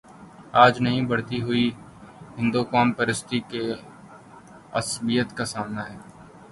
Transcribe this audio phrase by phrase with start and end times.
[0.63, 1.65] آج انہیں بڑھتی ہوئی
[2.37, 3.61] ہندوقوم پرستی کی
[4.79, 5.97] عصبیت کا سامنا ہے۔